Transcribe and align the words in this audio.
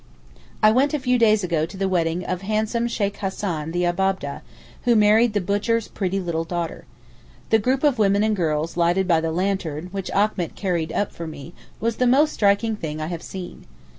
I 0.63 0.71
went 0.71 0.95
a 0.95 0.99
few 0.99 1.19
days 1.19 1.43
ago 1.43 1.67
to 1.67 1.77
the 1.77 1.87
wedding 1.87 2.25
of 2.25 2.41
handsome 2.41 2.87
Sheykh 2.87 3.17
Hassan 3.17 3.69
the 3.69 3.83
Abab'deh, 3.85 4.41
who 4.85 4.95
married 4.95 5.33
the 5.33 5.39
butcher's 5.41 5.87
pretty 5.87 6.19
little 6.19 6.43
daughter. 6.43 6.85
The 7.51 7.59
group 7.59 7.83
of 7.83 7.99
women 7.99 8.23
and 8.23 8.35
girls 8.35 8.75
lighted 8.75 9.07
by 9.07 9.21
the 9.21 9.31
lantern 9.31 9.89
which 9.91 10.07
little 10.07 10.21
Achmet 10.23 10.55
carried 10.55 10.91
up 10.91 11.11
for 11.11 11.27
me 11.27 11.53
was 11.79 11.97
the 11.97 12.07
most 12.07 12.33
striking 12.33 12.75
thing 12.75 12.99
I 12.99 13.05
have 13.13 13.21
seen. 13.21 13.67